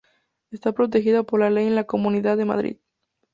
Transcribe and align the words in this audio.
Está 0.49 0.71
protegida 0.71 1.21
por 1.21 1.41
ley 1.41 1.67
en 1.67 1.75
la 1.75 1.83
Comunidad 1.83 2.35
de 2.35 2.45
Madrid. 2.45 2.77